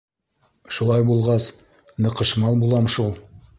Шулай 0.77 1.05
булғас, 1.09 1.51
ныҡышмал 2.07 2.61
булам 2.65 2.91
шул. 2.99 3.17